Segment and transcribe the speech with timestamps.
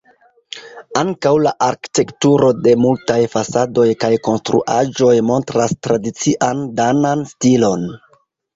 [1.01, 7.89] Ankaŭ la arkitekturo de multaj fasadoj kaj konstruaĵoj montras tradician danan stilon.